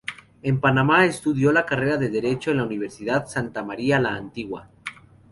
En 0.41 0.59
Panamá 0.59 1.05
estudió 1.05 1.51
la 1.51 1.67
carrera 1.67 1.97
de 1.97 2.09
Derecho 2.09 2.49
en 2.49 2.57
la 2.57 2.63
Universidad 2.63 3.27
Santa 3.27 3.63
María 3.63 3.99
la 3.99 4.15
Antigua. 4.15 4.67